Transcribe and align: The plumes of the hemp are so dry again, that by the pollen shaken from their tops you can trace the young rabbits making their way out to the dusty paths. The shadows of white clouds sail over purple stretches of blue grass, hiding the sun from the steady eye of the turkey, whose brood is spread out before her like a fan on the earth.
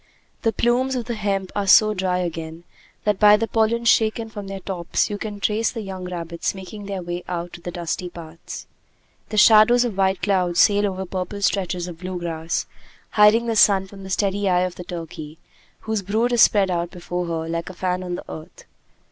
The 0.41 0.51
plumes 0.51 0.95
of 0.95 1.05
the 1.05 1.13
hemp 1.13 1.51
are 1.55 1.67
so 1.67 1.93
dry 1.93 2.17
again, 2.17 2.63
that 3.03 3.19
by 3.19 3.37
the 3.37 3.47
pollen 3.47 3.85
shaken 3.85 4.29
from 4.31 4.47
their 4.47 4.61
tops 4.61 5.11
you 5.11 5.19
can 5.19 5.39
trace 5.39 5.69
the 5.69 5.81
young 5.81 6.05
rabbits 6.05 6.55
making 6.55 6.87
their 6.87 7.03
way 7.03 7.23
out 7.27 7.53
to 7.53 7.61
the 7.61 7.69
dusty 7.69 8.09
paths. 8.09 8.65
The 9.29 9.37
shadows 9.37 9.85
of 9.85 9.95
white 9.97 10.23
clouds 10.23 10.59
sail 10.59 10.87
over 10.87 11.05
purple 11.05 11.43
stretches 11.43 11.87
of 11.87 11.99
blue 11.99 12.17
grass, 12.17 12.65
hiding 13.11 13.45
the 13.45 13.55
sun 13.55 13.85
from 13.85 14.01
the 14.03 14.09
steady 14.09 14.49
eye 14.49 14.61
of 14.61 14.73
the 14.73 14.83
turkey, 14.83 15.37
whose 15.81 16.01
brood 16.01 16.33
is 16.33 16.41
spread 16.41 16.71
out 16.71 16.89
before 16.89 17.27
her 17.27 17.47
like 17.47 17.69
a 17.69 17.73
fan 17.75 18.01
on 18.01 18.15
the 18.15 18.25
earth. 18.27 18.65